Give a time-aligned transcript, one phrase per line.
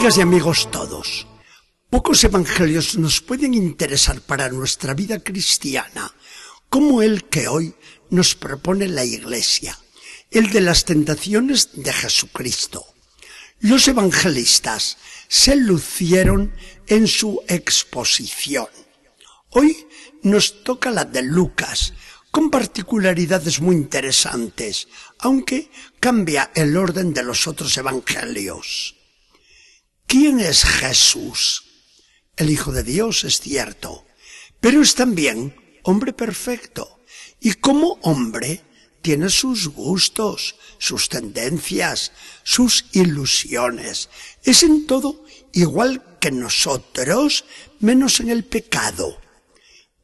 [0.00, 1.26] Amigas y amigos todos,
[1.90, 6.10] pocos evangelios nos pueden interesar para nuestra vida cristiana
[6.70, 7.74] como el que hoy
[8.08, 9.78] nos propone la Iglesia,
[10.30, 12.86] el de las tentaciones de Jesucristo.
[13.58, 14.96] Los evangelistas
[15.28, 16.54] se lucieron
[16.86, 18.68] en su exposición.
[19.50, 19.86] Hoy
[20.22, 21.92] nos toca la de Lucas,
[22.30, 25.70] con particularidades muy interesantes, aunque
[26.00, 28.96] cambia el orden de los otros evangelios.
[30.10, 31.62] ¿Quién es Jesús?
[32.36, 34.04] El Hijo de Dios es cierto,
[34.58, 36.98] pero es también hombre perfecto.
[37.38, 38.64] Y como hombre
[39.02, 42.10] tiene sus gustos, sus tendencias,
[42.42, 44.08] sus ilusiones.
[44.42, 47.44] Es en todo igual que nosotros,
[47.78, 49.16] menos en el pecado.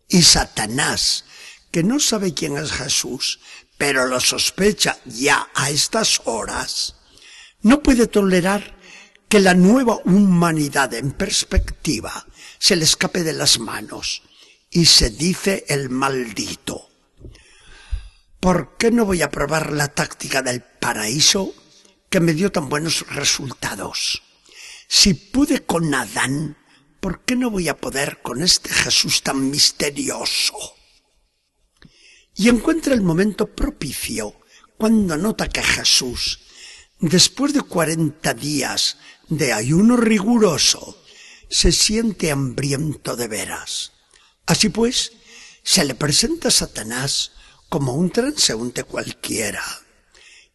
[0.09, 1.25] Y Satanás,
[1.73, 3.41] que no sabe quién es Jesús,
[3.77, 6.95] pero lo sospecha ya a estas horas,
[7.61, 8.76] no puede tolerar
[9.37, 12.27] que la nueva humanidad en perspectiva
[12.59, 14.23] se le escape de las manos
[14.71, 16.89] y se dice el maldito.
[18.41, 21.55] ¿Por qué no voy a probar la táctica del paraíso
[22.09, 24.23] que me dio tan buenos resultados?
[24.89, 26.57] Si pude con Adán,
[26.99, 30.55] ¿por qué no voy a poder con este Jesús tan misterioso?
[32.35, 34.41] Y encuentra el momento propicio
[34.79, 36.41] cuando nota que Jesús,
[37.01, 41.03] después de cuarenta días de ayuno riguroso,
[41.49, 43.93] se siente hambriento de veras.
[44.47, 45.13] Así pues,
[45.63, 47.33] se le presenta Satanás
[47.69, 49.63] como un transeúnte cualquiera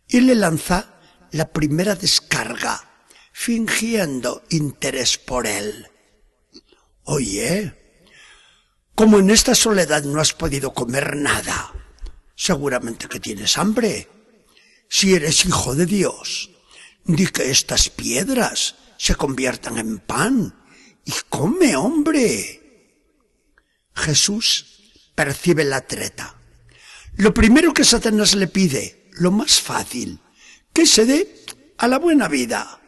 [0.08, 1.00] y le lanza
[1.32, 5.88] la primera descarga, fingiendo interés por él.
[7.04, 7.74] Oye,
[8.96, 11.74] como en esta soledad no has podido comer nada,
[12.36, 14.08] seguramente que tienes hambre.
[14.94, 16.52] Si eres hijo de Dios,
[17.06, 20.54] Di que estas piedras se conviertan en pan
[21.06, 22.94] y come, hombre.
[23.96, 24.66] Jesús
[25.16, 26.36] percibe la treta.
[27.16, 30.20] Lo primero que Satanás le pide, lo más fácil,
[30.74, 31.46] que se dé
[31.78, 32.80] a la buena vida.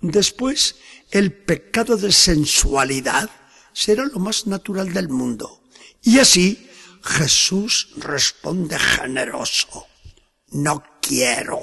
[0.00, 0.76] Después,
[1.10, 3.30] el pecado de sensualidad
[3.72, 5.62] será lo más natural del mundo.
[6.02, 6.68] Y así,
[7.02, 9.86] Jesús responde generoso.
[10.48, 11.60] No quiero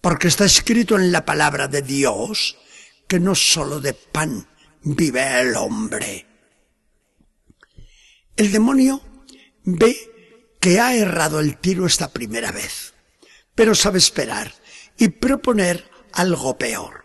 [0.00, 2.56] porque está escrito en la palabra de Dios
[3.08, 4.46] que no solo de pan
[4.82, 6.26] vive el hombre.
[8.36, 9.00] El demonio
[9.64, 9.96] ve
[10.60, 12.94] que ha errado el tiro esta primera vez,
[13.54, 14.54] pero sabe esperar
[14.96, 17.04] y proponer algo peor.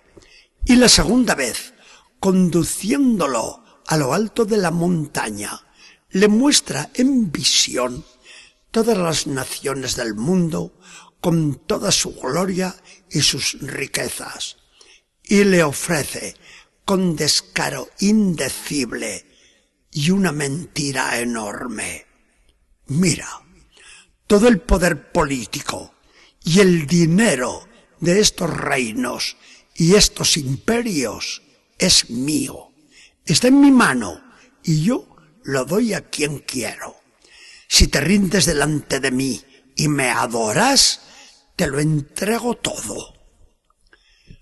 [0.66, 1.74] Y la segunda vez,
[2.20, 5.60] conduciéndolo a lo alto de la montaña,
[6.10, 8.06] le muestra en visión
[8.70, 10.74] todas las naciones del mundo
[11.22, 12.76] con toda su gloria
[13.10, 14.58] y sus riquezas,
[15.24, 16.36] y le ofrece
[16.84, 19.26] con descaro indecible
[19.92, 22.06] y una mentira enorme.
[22.88, 23.28] Mira,
[24.28, 25.94] todo el poder político
[26.44, 27.68] y el dinero
[28.00, 29.38] de estos reinos
[29.76, 31.44] y estos imperios
[31.78, 32.72] es mío,
[33.26, 34.22] está en mi mano
[34.64, 36.96] y yo lo doy a quien quiero.
[37.68, 39.42] Si te rindes delante de mí
[39.76, 41.02] y me adoras,
[41.56, 43.14] te lo entrego todo.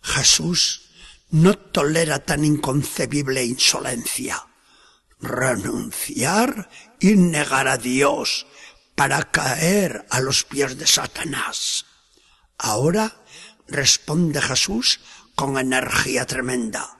[0.01, 0.89] Jesús
[1.31, 4.45] no tolera tan inconcebible insolencia.
[5.19, 8.47] Renunciar y negar a Dios
[8.95, 11.85] para caer a los pies de Satanás.
[12.57, 13.21] Ahora
[13.67, 14.99] responde Jesús
[15.35, 16.97] con energía tremenda.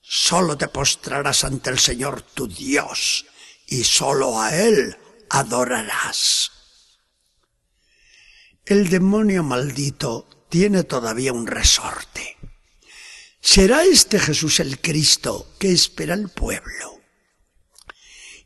[0.00, 3.26] Solo te postrarás ante el Señor tu Dios
[3.66, 4.96] y solo a Él
[5.28, 6.50] adorarás.
[8.68, 12.36] El demonio maldito tiene todavía un resorte.
[13.40, 17.00] ¿Será este Jesús el Cristo que espera el pueblo?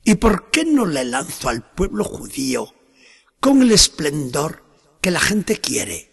[0.04, 2.72] ¿Y por qué no le lanzo al pueblo judío
[3.40, 4.64] con el esplendor
[5.00, 6.12] que la gente quiere?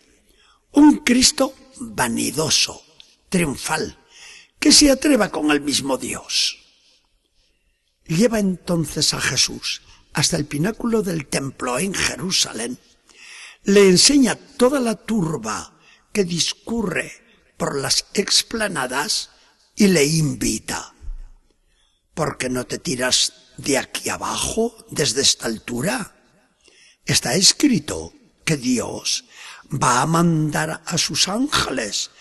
[0.72, 2.82] Un Cristo vanidoso,
[3.30, 4.04] triunfal,
[4.58, 6.58] que se atreva con el mismo Dios.
[8.08, 9.84] Lleva entonces a Jesús
[10.14, 12.80] hasta el pináculo del templo en Jerusalén
[13.64, 15.74] le enseña toda la turba
[16.12, 17.12] que discurre
[17.58, 19.30] por las explanadas
[19.76, 20.94] y le invita.
[22.14, 26.16] ¿Por qué no te tiras de aquí abajo, desde esta altura?
[27.06, 28.14] Está escrito
[28.46, 29.26] que Dios
[29.72, 32.12] va a mandar a sus ángeles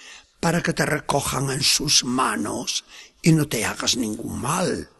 [0.40, 2.84] para que te recojan en sus manos
[3.22, 4.90] y no te hagas ningún mal.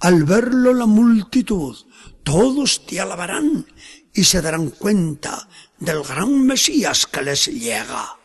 [0.00, 1.76] Al verlo la multitud,
[2.22, 3.66] todos te alabarán
[4.12, 5.48] y se darán cuenta
[5.78, 8.18] del gran Mesías que les llega.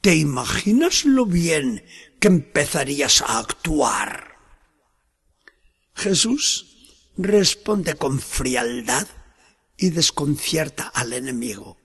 [0.00, 1.82] ¿Te imaginas lo bien
[2.20, 4.36] que empezarías a actuar.
[5.94, 6.66] Jesús
[7.16, 9.08] responde con frialdad
[9.76, 11.78] y desconcierta al enemigo.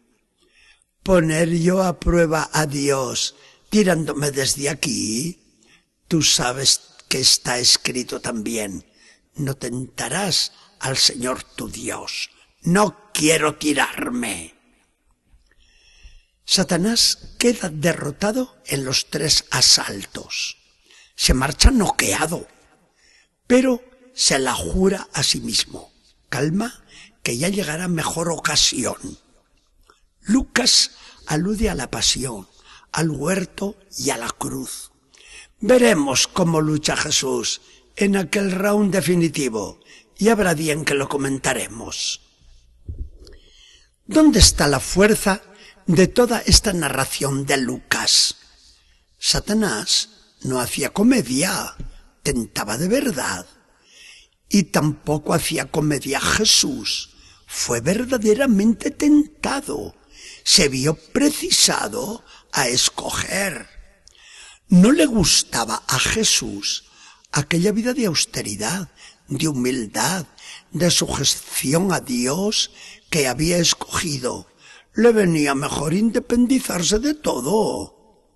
[1.01, 3.35] Poner yo a prueba a Dios
[3.69, 5.63] tirándome desde aquí.
[6.07, 8.85] Tú sabes que está escrito también.
[9.35, 12.29] No tentarás al Señor tu Dios.
[12.61, 14.55] No quiero tirarme.
[16.45, 20.57] Satanás queda derrotado en los tres asaltos.
[21.15, 22.47] Se marcha noqueado,
[23.47, 23.83] pero
[24.13, 25.91] se la jura a sí mismo.
[26.29, 26.83] Calma,
[27.23, 29.19] que ya llegará mejor ocasión.
[30.21, 30.91] Lucas
[31.27, 32.47] alude a la pasión,
[32.91, 34.91] al huerto y a la cruz.
[35.59, 37.61] Veremos cómo lucha Jesús
[37.95, 39.79] en aquel round definitivo
[40.17, 42.21] y habrá día en que lo comentaremos.
[44.05, 45.41] ¿Dónde está la fuerza
[45.87, 48.35] de toda esta narración de Lucas?
[49.17, 50.09] Satanás
[50.41, 51.75] no hacía comedia,
[52.21, 53.45] tentaba de verdad.
[54.47, 57.15] Y tampoco hacía comedia Jesús,
[57.47, 59.95] fue verdaderamente tentado,
[60.43, 63.67] se vio precisado a escoger.
[64.67, 66.85] No le gustaba a Jesús
[67.35, 68.89] aquella vida de austeridad,
[69.27, 70.25] de humildad,
[70.71, 72.71] de sujeción a Dios
[73.09, 74.47] que había escogido.
[74.93, 78.31] Le venía mejor independizarse de todo.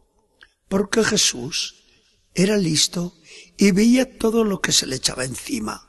[0.67, 1.75] Porque Jesús
[2.35, 3.15] era listo
[3.57, 5.87] y veía todo lo que se le echaba encima.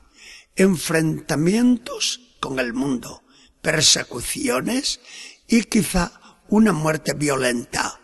[0.55, 3.23] Enfrentamientos con el mundo,
[3.61, 5.01] persecuciones
[5.47, 7.99] y quizá una muerte violenta,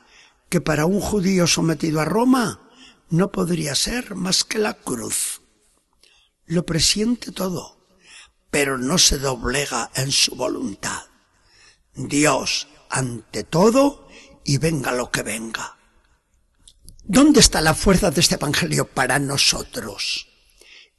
[0.49, 2.66] que para un judío sometido a Roma
[3.09, 5.41] no podría ser más que la cruz.
[6.45, 7.77] Lo presiente todo,
[8.49, 11.03] pero no se doblega en su voluntad.
[11.93, 14.07] Dios ante todo
[14.43, 15.77] y venga lo que venga.
[17.03, 20.27] ¿Dónde está la fuerza de este Evangelio para nosotros?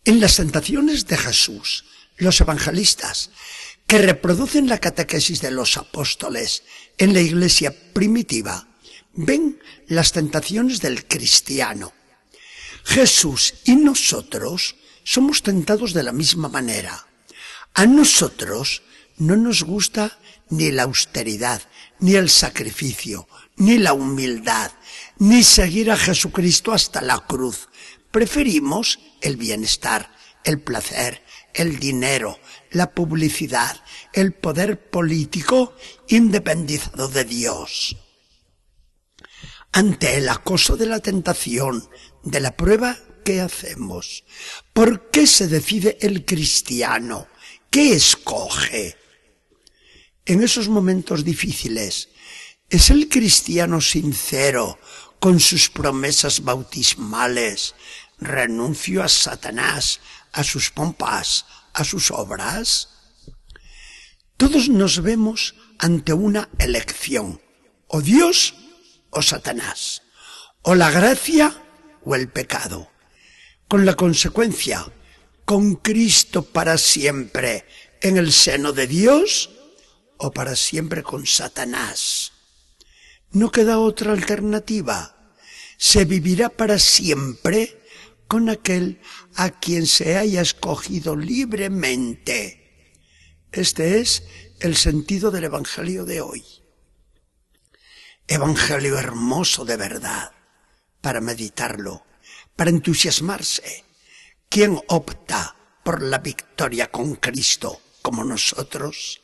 [0.04, 1.84] En las tentaciones de Jesús,
[2.16, 3.30] los evangelistas,
[3.86, 6.62] que reproducen la catequesis de los apóstoles
[6.98, 8.68] en la iglesia primitiva,
[9.14, 11.92] ven las tentaciones del cristiano.
[12.88, 17.06] Jesús y nosotros somos tentados de la misma manera.
[17.74, 18.82] A nosotros
[19.18, 20.18] no nos gusta
[20.48, 21.60] ni la austeridad,
[22.00, 24.72] ni el sacrificio, ni la humildad,
[25.18, 27.68] ni seguir a Jesucristo hasta la cruz.
[28.10, 30.10] Preferimos el bienestar,
[30.42, 32.38] el placer, el dinero,
[32.70, 33.76] la publicidad,
[34.14, 35.76] el poder político
[36.08, 37.96] independizado de Dios.
[39.72, 41.88] Ante el acoso de la tentación,
[42.22, 44.24] de la prueba, ¿qué hacemos?
[44.72, 47.28] ¿Por qué se decide el cristiano?
[47.70, 48.96] ¿Qué escoge?
[50.24, 52.10] En esos momentos difíciles,
[52.68, 54.78] ¿es el cristiano sincero
[55.20, 57.74] con sus promesas bautismales?
[58.18, 60.00] Renuncio a Satanás,
[60.32, 62.88] a sus pompas, a sus obras?
[64.36, 67.40] Todos nos vemos ante una elección,
[67.86, 68.54] o Dios
[69.10, 70.02] o Satanás,
[70.62, 71.67] o la gracia
[72.08, 72.90] o el pecado,
[73.68, 74.90] con la consecuencia,
[75.44, 77.66] con Cristo para siempre
[78.00, 79.50] en el seno de Dios
[80.16, 82.32] o para siempre con Satanás.
[83.30, 85.34] No queda otra alternativa.
[85.76, 87.78] Se vivirá para siempre
[88.26, 89.02] con aquel
[89.34, 92.96] a quien se haya escogido libremente.
[93.52, 94.22] Este es
[94.60, 96.42] el sentido del Evangelio de hoy.
[98.26, 100.32] Evangelio hermoso de verdad,
[101.00, 102.04] para meditarlo,
[102.56, 103.84] para entusiasmarse.
[104.48, 109.22] ¿Quién opta por la victoria con Cristo como nosotros?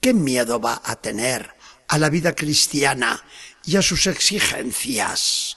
[0.00, 1.54] ¿Qué miedo va a tener
[1.88, 3.24] a la vida cristiana
[3.64, 5.56] y a sus exigencias?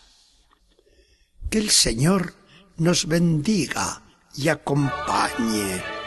[1.49, 2.35] Que el Señor
[2.77, 4.03] nos bendiga
[4.35, 5.98] y acompañe.